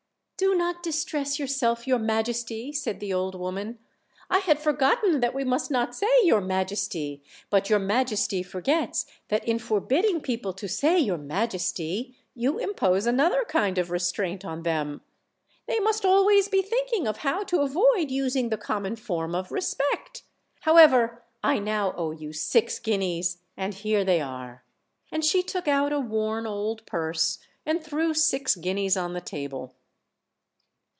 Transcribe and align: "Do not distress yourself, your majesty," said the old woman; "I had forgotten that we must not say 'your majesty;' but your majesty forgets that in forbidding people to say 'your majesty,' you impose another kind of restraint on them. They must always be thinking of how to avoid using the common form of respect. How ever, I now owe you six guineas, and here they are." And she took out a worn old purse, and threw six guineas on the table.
"Do 0.37 0.55
not 0.55 0.81
distress 0.81 1.37
yourself, 1.37 1.85
your 1.85 1.99
majesty," 1.99 2.73
said 2.73 2.99
the 2.99 3.13
old 3.13 3.35
woman; 3.35 3.77
"I 4.27 4.39
had 4.39 4.57
forgotten 4.59 5.19
that 5.19 5.35
we 5.35 5.43
must 5.43 5.69
not 5.69 5.93
say 5.93 6.09
'your 6.23 6.41
majesty;' 6.41 7.21
but 7.51 7.69
your 7.69 7.77
majesty 7.77 8.41
forgets 8.41 9.05
that 9.27 9.47
in 9.47 9.59
forbidding 9.59 10.19
people 10.19 10.51
to 10.53 10.67
say 10.67 10.97
'your 10.97 11.19
majesty,' 11.19 12.15
you 12.33 12.57
impose 12.57 13.05
another 13.05 13.45
kind 13.45 13.77
of 13.77 13.91
restraint 13.91 14.43
on 14.43 14.63
them. 14.63 15.01
They 15.67 15.79
must 15.79 16.05
always 16.05 16.47
be 16.47 16.63
thinking 16.63 17.07
of 17.07 17.17
how 17.17 17.43
to 17.43 17.61
avoid 17.61 18.09
using 18.09 18.49
the 18.49 18.57
common 18.57 18.95
form 18.95 19.35
of 19.35 19.51
respect. 19.51 20.23
How 20.61 20.77
ever, 20.77 21.23
I 21.43 21.59
now 21.59 21.93
owe 21.95 22.09
you 22.11 22.33
six 22.33 22.79
guineas, 22.79 23.37
and 23.55 23.75
here 23.75 24.03
they 24.03 24.19
are." 24.21 24.63
And 25.11 25.23
she 25.23 25.43
took 25.43 25.67
out 25.67 25.93
a 25.93 25.99
worn 25.99 26.47
old 26.47 26.83
purse, 26.87 27.37
and 27.63 27.83
threw 27.83 28.15
six 28.15 28.55
guineas 28.55 28.97
on 28.97 29.13
the 29.13 29.21
table. 29.21 29.75